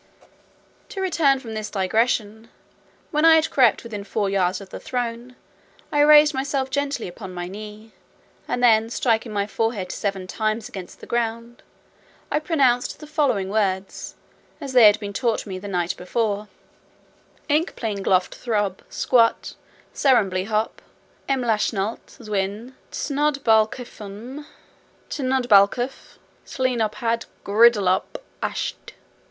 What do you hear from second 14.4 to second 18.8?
as they had been taught me the night before, Ickpling gloffthrobb